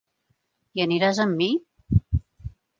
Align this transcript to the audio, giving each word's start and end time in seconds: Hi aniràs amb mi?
Hi 0.77 0.83
aniràs 0.85 1.21
amb 1.27 1.39
mi? 1.45 1.51